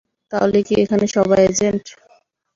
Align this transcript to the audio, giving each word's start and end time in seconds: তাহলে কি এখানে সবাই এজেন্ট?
তাহলে 0.31 0.57
কি 0.67 0.73
এখানে 0.83 1.05
সবাই 1.15 1.41
এজেন্ট? 1.49 1.85